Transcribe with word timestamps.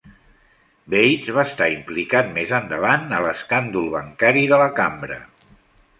Bates 0.93 1.29
va 1.35 1.43
estar 1.49 1.67
implicat 1.73 2.33
més 2.39 2.55
endavant 2.61 3.05
a 3.19 3.23
l'escàndol 3.27 3.93
bancari 3.99 4.47
de 4.55 4.61
la 4.63 4.71
Cambra. 4.81 5.21